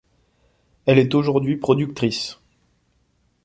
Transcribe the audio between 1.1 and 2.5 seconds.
aujourd’hui productrice.